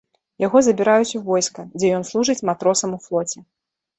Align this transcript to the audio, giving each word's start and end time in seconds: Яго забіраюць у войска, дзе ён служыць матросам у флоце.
Яго 0.43 0.61
забіраюць 0.67 1.17
у 1.19 1.21
войска, 1.27 1.65
дзе 1.77 1.91
ён 1.97 2.07
служыць 2.11 2.45
матросам 2.51 2.95
у 2.97 3.01
флоце. 3.05 3.39